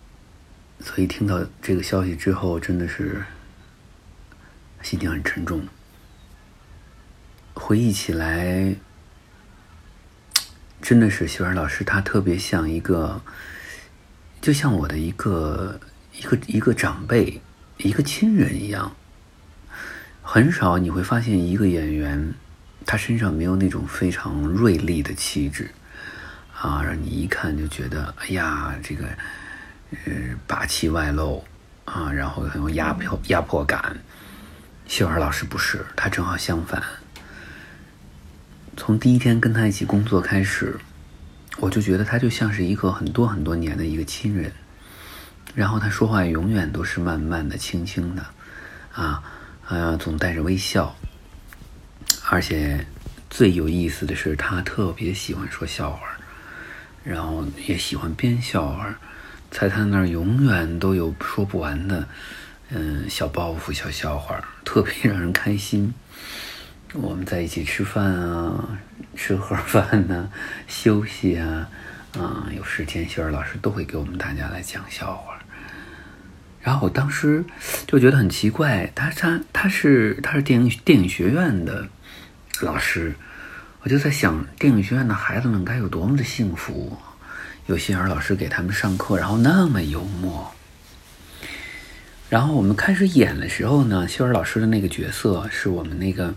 [0.81, 3.23] 所以听到这个消息之后，真的是
[4.83, 5.63] 心情很沉重。
[7.55, 8.75] 回忆起来，
[10.81, 13.21] 真的是学儿老师，他特别像一个，
[14.39, 15.79] 就像我的一个
[16.13, 17.41] 一个一个长辈、
[17.77, 18.95] 一个亲人一样。
[20.21, 22.33] 很少你会发现一个演员，
[22.85, 25.71] 他身上没有那种非常锐利的气质。
[26.59, 29.05] 啊，让你一看就觉得，哎呀，这个，
[29.91, 30.13] 呃，
[30.47, 31.45] 霸气外露
[31.85, 33.95] 啊，然后很有压迫压迫感。
[34.87, 36.81] 秀儿老师不是，他正好相反。
[38.77, 40.79] 从第一天跟他一起工作开始，
[41.57, 44.51] 我就觉得他就像是一个很多很多年的一个亲人。
[45.55, 48.23] 然后他说话永远都是慢慢的、轻轻的，
[48.93, 49.23] 啊，
[49.65, 50.95] 啊，总带着微笑。
[52.29, 52.85] 而且
[53.31, 55.99] 最有意思的是，他特别喜欢说笑话。
[57.03, 58.95] 然后也喜欢编笑话，
[59.49, 62.07] 在他那儿永远都有说不完的，
[62.69, 65.93] 嗯，小包袱、小笑话，特别让人开心。
[66.93, 68.79] 我们在一起吃饭啊，
[69.15, 70.29] 吃盒饭呐、
[70.67, 71.69] 休息啊，
[72.17, 75.37] 啊，有时间秀儿老师都会给我们大家来讲笑话。
[76.61, 77.45] 然后我当时
[77.85, 81.87] 就觉得很奇怪，他他他是他是电影电影学院的
[82.61, 83.15] 老师。
[83.81, 86.97] 我就在想，电影学院的孩子们该有多么的幸福，
[87.67, 90.51] 有谢儿老师给他们上课，然后那么幽默。
[92.29, 96.33] 然后我们开始演的时候呢，谢儿老师的那个角色是我们那个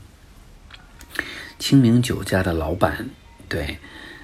[1.61, 3.09] 清明酒家的老板，
[3.49, 3.79] 对。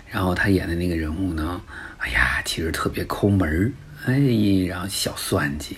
[0.09, 1.61] 然后他演的那个人物呢，
[1.99, 3.73] 哎呀，其实特别抠门儿，
[4.07, 4.19] 哎，
[4.67, 5.77] 然后小算计，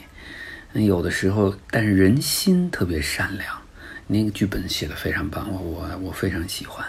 [0.73, 3.61] 有的时候，但是人心特别善良。
[4.07, 6.87] 那个剧本写的非常棒，我我我非常喜欢。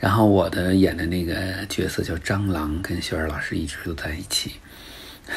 [0.00, 4.56] 然后我的演的那个角色叫蟑螂，跟雪儿老师一直都在一起，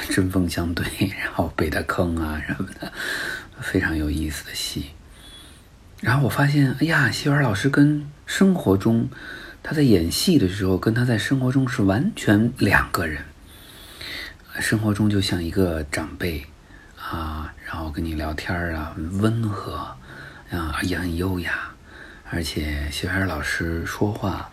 [0.09, 0.85] 针锋相对，
[1.21, 2.91] 然后被他坑啊什么的，
[3.61, 4.87] 非常有意思的戏。
[5.99, 9.09] 然后我发现，哎呀，秀儿老师跟生活中
[9.63, 13.23] 他在演戏的时候，跟他在生活中是完全两个人。
[14.59, 16.45] 生活中就像一个长辈
[16.97, 19.75] 啊，然后跟你聊天啊，很温和
[20.51, 21.71] 啊，也很优雅，
[22.31, 24.49] 而且谢园老师说话，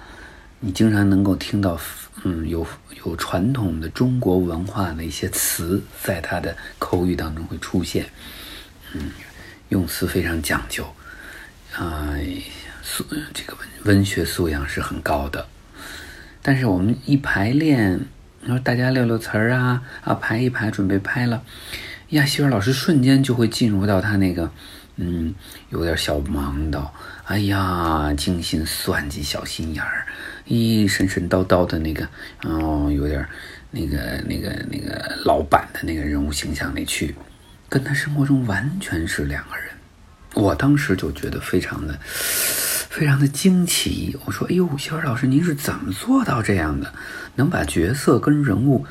[0.61, 1.79] 你经常能够听到，
[2.23, 2.67] 嗯，有
[3.05, 8.07] 有传统的中国文化的一些词在他的口语当中会出现，
[8.93, 9.11] 嗯，
[9.69, 10.87] 用词非常讲究，
[11.77, 12.15] 啊，
[12.83, 15.47] 素这个文文学素养是很高的，
[16.43, 18.01] 但是我们一排练。
[18.47, 21.43] 然后大家溜溜词儿啊啊，排一排，准备拍了。
[22.11, 24.51] 呀，希尔老师瞬间就会进入到他那个，
[24.97, 25.35] 嗯，
[25.71, 26.87] 有点小忙叨，
[27.25, 30.07] 哎呀，精心算计，小心眼儿，
[30.45, 32.07] 一神神叨叨的那个，
[32.43, 33.27] 哦，有点
[33.71, 37.15] 那个那个那个老板的那个人物形象里去，
[37.71, 39.74] 跟他生活中完全是两个人。
[40.35, 41.99] 我当时就觉得非常的。
[42.91, 46.95] 非常的惊奇，我说：“哎呦，小尔老师，您是怎么做到这样的，
[47.35, 48.87] 能把角色跟人物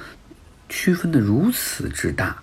[0.67, 2.36] 区分的如此之大？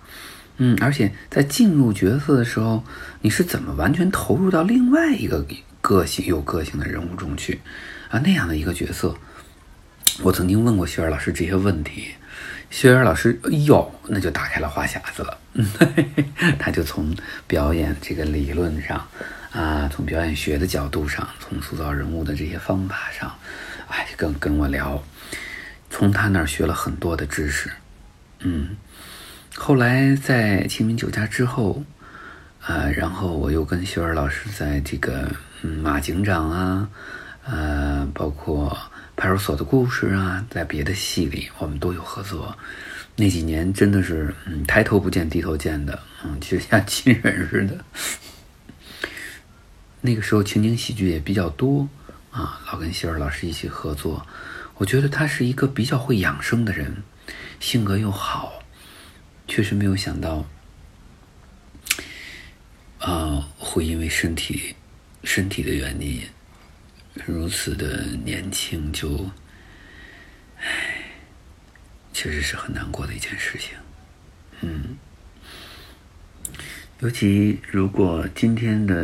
[0.57, 2.83] 嗯，而且在进入角色的时候，
[3.21, 5.45] 你是怎么完全投入到另外一个
[5.81, 7.61] 个性有个性的人物中去？
[8.09, 9.15] 啊，那样的一个角色，
[10.23, 12.05] 我曾经问过希尔老师这些问题，
[12.71, 15.37] 薛尔老师，哎呦，那就打开了话匣子了，
[16.57, 19.07] 他就从表演这个理论上。”
[19.51, 23.35] 啊，从表演学的角度上，从塑造人物的这些方法上，
[23.89, 25.03] 哎，跟跟我聊，
[25.89, 27.69] 从他那儿学了很多的知识。
[28.39, 28.77] 嗯，
[29.57, 31.83] 后来在清明酒家之后，
[32.61, 35.29] 啊，然后我又跟秀儿老师在这个
[35.63, 36.87] 嗯马警长啊，
[37.43, 38.77] 呃，包括
[39.21, 42.57] 派出所的故事啊，在别的戏里我们都有合作。
[43.15, 47.85] 那几年真的是嗯抬头不见低头见的，嗯，就像亲人似的。
[50.01, 51.87] 那个时候情景喜剧也比较多
[52.31, 54.25] 啊，老跟希尔老师一起合作，
[54.77, 57.03] 我觉得他是一个比较会养生的人，
[57.59, 58.63] 性格又好，
[59.47, 60.47] 确实没有想到，
[62.97, 64.75] 啊，会因为身体
[65.23, 66.23] 身体的原因
[67.13, 69.29] 如此的年轻就，
[70.57, 71.11] 唉，
[72.13, 73.75] 确实是很难过的一件事情，
[74.61, 74.97] 嗯。
[76.99, 79.03] 尤其如果今天的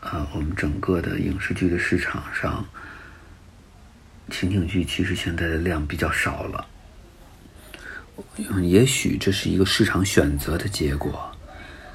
[0.00, 2.66] 啊，我们整个的影视剧的市场上，
[4.28, 6.66] 情景剧其实现在的量比较少了。
[8.62, 11.30] 也许这是一个市场选择的结果，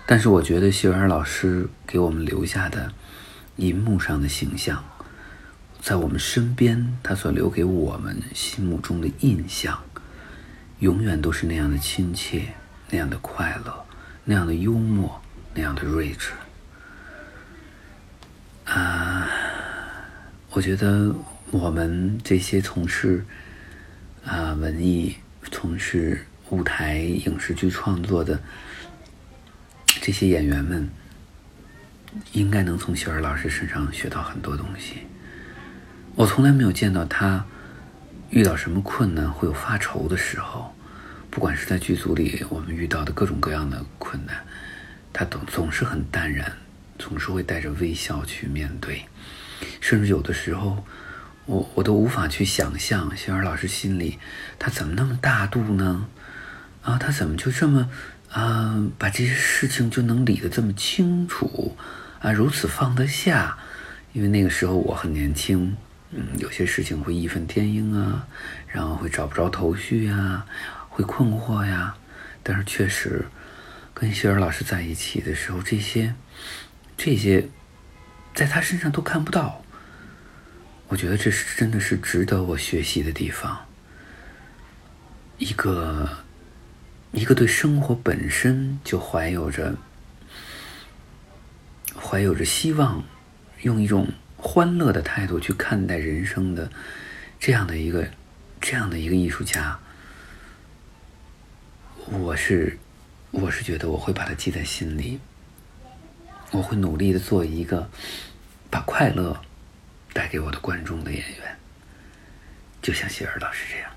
[0.08, 2.94] 但是我觉得谢尔老师给我们留下的
[3.58, 4.82] 银幕上的形象，
[5.84, 9.84] 在我们身边，他所留给我们心目中的印象，
[10.80, 12.56] 永远都是那样的亲切，
[12.90, 13.86] 那样的快乐，
[14.24, 15.22] 那样的幽默。
[15.56, 16.32] 那样的睿智，
[18.66, 19.30] 啊，
[20.50, 21.14] 我觉得
[21.52, 23.24] 我们这些从事
[24.26, 25.16] 啊文艺、
[25.52, 28.42] 从事舞台影视剧创作的
[29.86, 30.90] 这些演员们，
[32.32, 35.04] 应该能从雪儿老师身上学到很多东西。
[36.16, 37.44] 我从来没有见到他
[38.30, 40.76] 遇到什么困难会有发愁的时候，
[41.32, 44.36] 不管是在剧组里我们遇到的各种各样的困难。
[45.12, 46.52] 他总总是很淡然，
[47.00, 49.06] 总是会带着微笑去面对，
[49.82, 50.84] 甚至有的时候，
[51.46, 54.20] 我我都无法去想象，星儿老师心里
[54.60, 56.06] 他怎么那么大度呢？
[56.84, 57.90] 啊，他怎么就这么
[58.32, 61.76] 啊，把这些事情就能理得这么清楚
[62.20, 63.58] 啊，如此放得下？
[64.14, 65.76] 因为那个时候我很年轻，
[66.16, 68.28] 嗯，有些事情会义愤填膺啊，
[68.68, 70.46] 然后会找不着头绪呀，
[70.90, 71.96] 会困惑呀，
[72.44, 73.26] 但是确实。
[73.96, 76.16] 跟希儿老师在一起的时候，这些，
[76.98, 77.48] 这些，
[78.34, 79.64] 在他身上都看不到。
[80.88, 83.66] 我觉得这是真的是值得我学习的地方。
[85.38, 86.10] 一个，
[87.12, 89.76] 一个对生活本身就怀有着，
[91.96, 93.04] 怀有着希望，
[93.62, 94.12] 用一种
[94.44, 96.70] 欢乐的态度去看待人生的，
[97.40, 98.08] 这样的一个，
[98.60, 99.80] 这样的一个艺术家，
[102.12, 102.78] 我是。
[103.32, 105.20] 我是觉得我会把它记在心里，
[106.52, 107.90] 我会努力的做一个
[108.70, 109.42] 把快乐
[110.14, 111.58] 带给我的观众的演员，
[112.80, 113.90] 就像谢尔老师这样，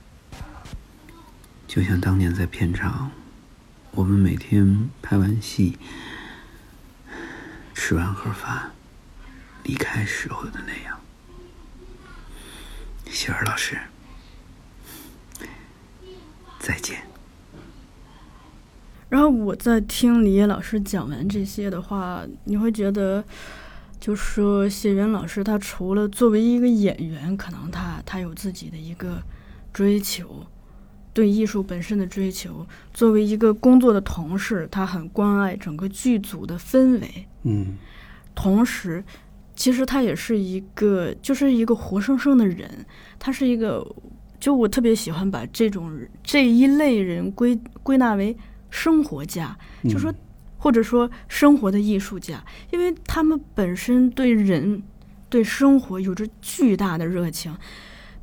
[1.68, 3.10] 就像当年在片场，
[3.90, 5.76] 我们每天拍完戏，
[7.74, 8.70] 吃完盒饭
[9.66, 11.00] 离开时候的那样，
[13.10, 13.76] 谢尔老师，
[16.60, 17.02] 再见。
[19.08, 23.24] 然后我在听李烨老师讲完这些的话，你会觉得，
[23.98, 29.20] 就说谢元老师他除了作为一个演员，可能他他有自己的一个
[29.72, 30.46] 追求，
[31.12, 32.64] 对艺术本身的追求，
[32.94, 37.26] 作为一个工作的同事，他很关爱整个剧组的氛围。
[37.42, 37.76] 嗯
[38.34, 39.02] 同时，
[39.56, 42.86] 其实他也是一个，就是一个活生生的人，
[43.18, 43.84] 他是一个，
[44.38, 48.36] 就我特别喜欢把这种这一类人归归纳为
[48.70, 49.56] 生活家，
[49.88, 50.14] 就说
[50.58, 54.82] 或者说生活的艺术家，因为他们本身对人、
[55.28, 57.56] 对生活有着巨大的热情。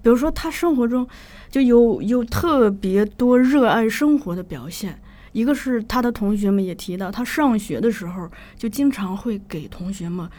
[0.01, 1.07] 比如说，他生活中
[1.49, 4.99] 就有有特别多热爱生活的表现。
[5.31, 10.29] 一个是他的同学们也提到，他上学的时候就经常会给同学们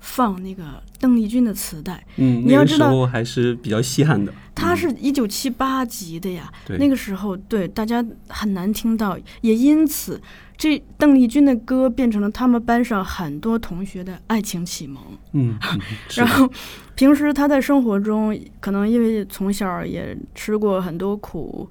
[0.00, 2.04] 放那个邓丽君的磁带。
[2.16, 4.32] 嗯，那个时你要知道候还是比较稀罕的。
[4.54, 10.20] 他是一九七八级的呀，对那个时候对大家很难听到，也因此
[10.56, 15.02] 这邓丽君的歌变成了他们班上很多同学的爱情启蒙。
[15.32, 15.80] 嗯，嗯
[16.16, 16.50] 然后
[16.94, 21.70] 平时他在生活中，可能因为从小也吃过很多苦，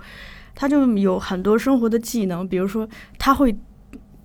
[0.56, 3.56] 他就有很多生活的技能，比如说他会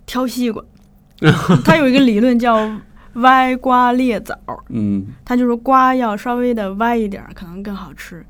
[0.07, 0.65] 挑西瓜，
[1.67, 2.57] 他有一个理论叫
[3.15, 4.37] 歪瓜裂枣，
[4.69, 5.07] 嗯。
[5.25, 8.25] 他就是瓜要稍微的歪一点儿，可能更好吃，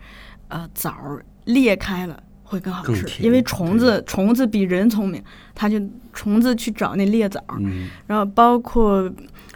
[0.48, 5.22] 呃，枣儿裂开了会更好吃，因为虫子虫子比人聪明，
[5.54, 5.80] 他就
[6.12, 7.88] 虫子去找那裂枣儿，嗯。
[8.06, 9.10] 然后包括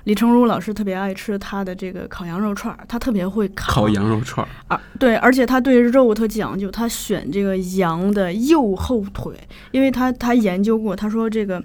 [0.04, 3.72] 李成儒老师特别爱吃他的这个烤羊肉串儿，他特别会烤。
[3.72, 4.48] 烤羊肉串儿。
[4.68, 9.34] 啊，对，而且他对肉特讲究，他选这个羊的右后腿，
[9.70, 11.62] 因为他他研究过，他说这个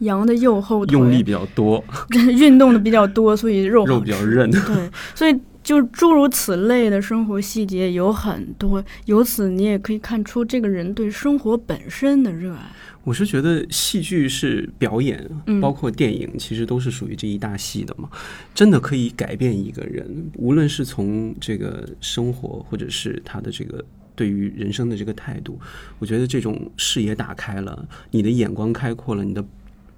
[0.00, 1.82] 羊的右后腿用力比较多，
[2.38, 4.50] 运动的比较多，所以肉肉比较韧。
[4.50, 12.60] 对，所以就诸如此类的生活细节有很多，由此你也可以看出这个人对生活本身的热爱。
[13.02, 18.08] 我是觉得戏剧是表演，嗯包括电影，其实都是属于这一大系的嘛。
[18.52, 23.84] 真的可以改变一个人，无论是从这个生活，或者是他的这个
[24.16, 25.56] 对于人生的这个态度。
[26.00, 29.44] 我觉得这种视野打开了，你的眼光开阔了，你的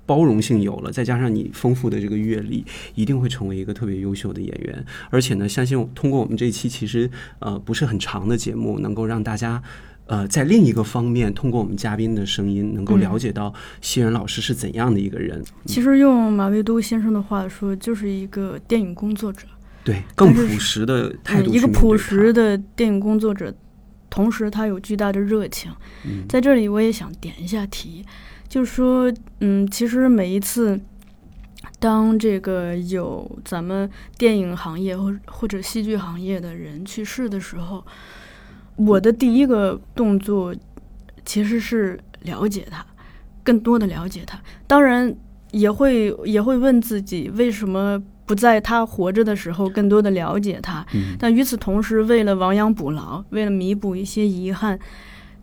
[0.09, 4.85] 包容性有了，再加上你丰富的这个阅历，一定会成为一个特别优秀的演员。
[5.11, 9.63] 而且呢，相信通过我们这一期其实呃不是很长的节目，能够让大家。
[10.11, 13.53] 呃，在另一个方面，通过我们嘉宾的声音，能够嗯了解到
[13.83, 15.45] 西元老师是怎样的一个人。
[15.67, 19.47] 其实用马未都先生的话说，就是一个电影工作者，
[19.85, 23.55] 对，更朴实的态嗯，度、一个朴实，的电影工作者，
[24.09, 25.71] 同时他有巨大的热情。
[26.07, 28.03] 嗯在这里我也想点一下题，
[28.49, 30.81] 就是说，嗯，其实每一次。
[31.81, 37.85] 当这个有咱们电影行业或或者戏剧行业的人去世的时候，
[38.75, 40.53] 我的第一个动作
[41.25, 42.85] 其实是了解他，
[43.45, 44.41] 更多的了解他。
[44.67, 45.15] 当然
[45.53, 50.85] 也会也会问自己，为什么不在他活着的时候更多的了解他？
[50.95, 54.77] 嗯但与此同时，为了亡羊补牢，为了弥补一些遗憾，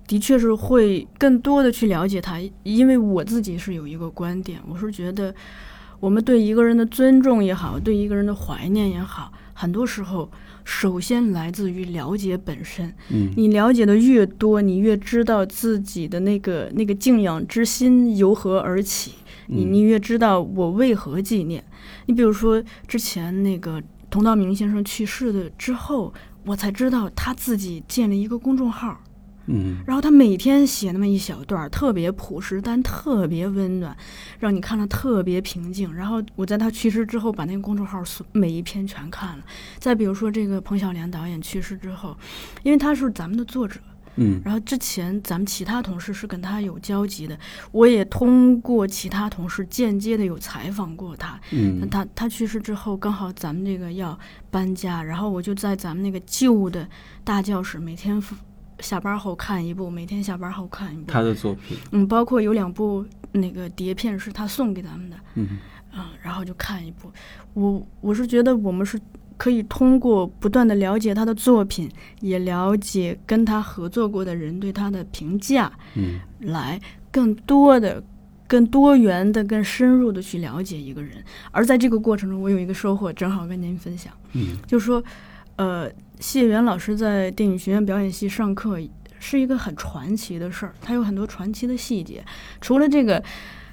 [0.07, 2.39] 的确是会更多的去了解他。
[2.63, 5.33] 因为我自己是有一个观点，我是觉得
[5.99, 10.29] 我们对一个人的尊重也好，对一个人的怀念也好，很多时候
[10.63, 12.93] 首先来自于了解本身。
[13.09, 19.13] 嗯你了解的越多，你越知道自己的那个那个敬仰之心由何而起，
[19.47, 21.63] 你嗯你越知道我为何纪念。
[22.07, 26.13] 你比如说之前那个佟道明先生去世的之后，
[26.45, 28.99] 我才知道他自己建了一个公众号，
[29.47, 33.95] 嗯然后他每天写那么一小段，特别朴实，但特别温暖，
[34.39, 35.93] 让你看了特别平静。
[35.93, 39.43] 然后我在他去世之后，把那个公众号所每一篇全看了。
[39.77, 42.17] 再比如说这个彭小莲导演去世之后，
[42.63, 43.79] 因为他是咱们的作者，
[44.15, 47.37] 嗯然后之前咱们其他同事是跟他有交集的，
[47.71, 51.39] 我也通过其他同事间接的有采访过他。
[51.51, 54.17] 嗯他他去世之后，刚好咱们这个要
[54.49, 56.87] 搬家，然后我就在咱们那个旧的
[57.23, 58.19] 大教室，每天
[58.80, 61.11] 下班后看一部，每天下班后看一部。
[61.11, 65.47] 他的作品，嗯，包括有两部那个碟片是他送给咱们的，嗯
[65.93, 67.11] 嗯，然后就看一部。
[67.53, 68.99] 我我是觉得我们是
[69.38, 71.89] 可以通过不断的了解他的作品，
[72.21, 76.80] 也了解跟他合作过的人对他的评价，嗯来
[77.11, 78.03] 更多的、
[78.47, 81.23] 更多元的、更深入的去了解一个人。
[81.51, 85.03] 而在这个过程中，我有一个收获，正好跟您分享，嗯就是说，
[85.55, 85.89] 呃，
[86.20, 88.80] 谢元老师在电影学院表演系上课
[89.20, 92.24] 是一个很传奇的事儿，他有很多传奇的细节。
[92.61, 93.24] 除了这个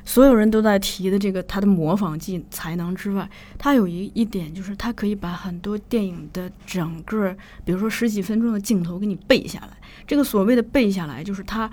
[0.05, 3.29] 所有人都在提的这个他的模仿技才能之外，
[3.59, 7.35] 他有一一点就是他可以把很多电影的整个，
[7.65, 9.77] 比如说十几分钟的镜头给你背下来。
[10.07, 11.71] 这个所谓的背下来，就是他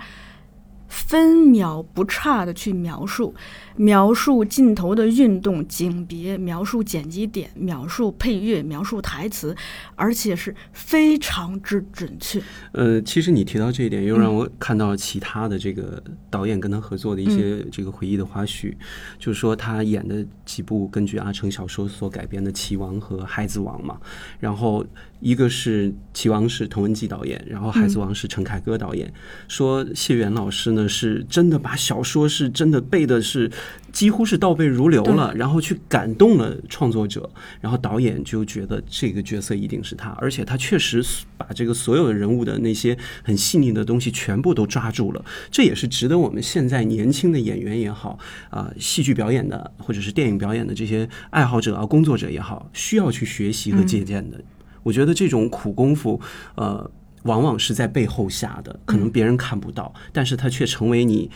[0.88, 3.34] 分秒不差的去描述，
[3.76, 9.54] 描述镜头的运动、景别，描述剪辑点，描述配乐，描述台词，
[9.94, 12.40] 而且是非常之准确。
[12.72, 18.74] 呃，其实你提到这一点，又让我看到了其他的这个导演跟他合作的一些这个回忆的花絮，
[19.18, 23.98] 就是说他演的几部根据阿成小说所改编的《棋王》和《孩子王》嘛，
[24.38, 24.84] 然后
[25.20, 29.12] 一个是《棋王》是滕文骥导演，然后《孩子王》是陈凯歌导演，
[29.48, 33.50] 说谢元老师呢是真的把小说是真的背的是
[33.92, 37.28] 几乎是倒背如流了，然后去感动了创作者，
[37.60, 41.04] 然后导演就觉得这个角色一定是他，而且他确实
[41.36, 48.18] 把这个所有的人物的那些很细腻的东西全部都抓住了，这也是值得我们现在年轻的演员也好
[48.50, 54.40] 啊、戏剧表演的或者是电影表演的这些爱好者啊、工作者也好，需要去学习和借鉴的。
[54.82, 56.18] 我觉得这种苦功夫，
[56.54, 56.90] 呃，
[57.24, 61.30] 往往是在背后下的，可能别人看不到，但是他却成为你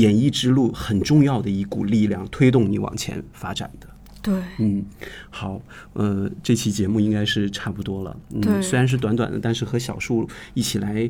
[0.00, 3.86] 演艺之路很重要的一股力量，推动你往前发展的。
[4.22, 4.84] 对，嗯，
[5.30, 5.60] 好，
[5.92, 8.16] 呃，这期节目应该是差不多了。
[8.34, 11.08] 嗯，对虽然是短短的，但是和小树一起来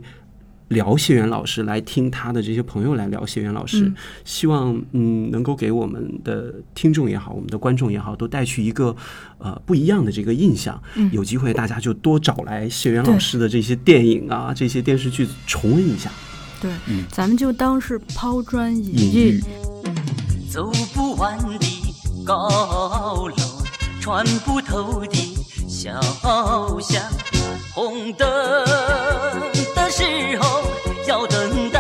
[0.69, 3.91] 聊谢元老师，来听他的这些朋友来聊谢元老师，
[4.25, 8.95] 希望嗯能够给我们的听众也好，我们的观众也好，都带去一个
[9.39, 10.79] 呃不一样的这个印象。
[11.11, 16.11] 有机会大家就多找来谢元老师的这些电影啊，这些电视剧重温一下。
[16.61, 16.71] 对，
[17.13, 19.45] 咱们就当是抛砖引玉。
[20.51, 21.95] 走不完的
[22.25, 23.37] 高楼，
[24.01, 25.37] 穿不透的
[25.69, 26.01] 小
[26.81, 27.03] 巷，
[27.75, 28.27] 红灯
[29.75, 30.03] 的时
[30.41, 30.63] 候
[31.07, 31.71] 要等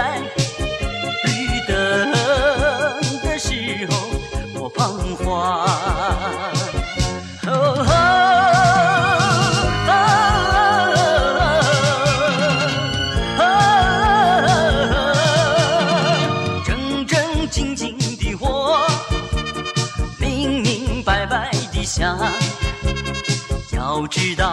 [23.96, 24.44] 要知道，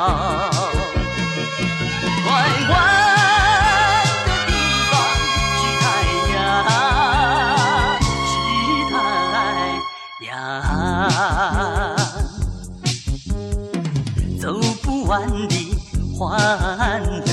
[2.25, 2.31] 弯
[2.69, 2.73] 弯
[4.25, 4.53] 的地
[4.89, 4.93] 方
[5.59, 5.83] 是太
[6.33, 6.33] 阳，
[8.29, 8.33] 是
[8.93, 8.95] 太
[10.27, 10.31] 阳。
[14.39, 14.45] 走
[14.81, 15.11] 不完
[15.49, 15.53] 的
[16.17, 16.23] 欢
[17.25, 17.29] 乐，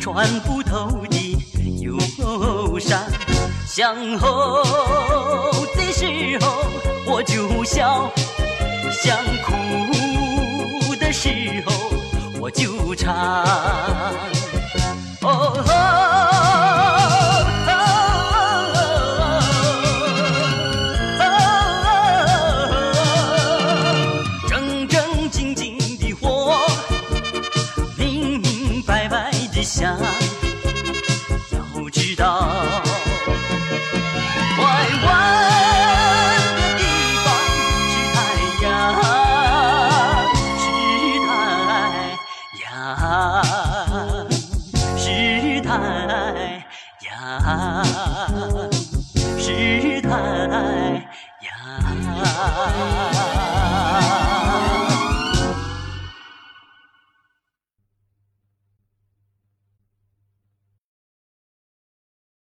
[0.00, 1.14] 穿不透的
[1.82, 1.98] 忧
[2.78, 2.98] 伤。
[3.66, 4.64] 向后
[5.76, 6.64] 的时候
[7.06, 8.10] 我就笑，
[8.90, 9.18] 想
[12.52, 13.44] 纠缠